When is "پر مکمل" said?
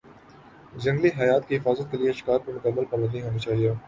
2.39-2.85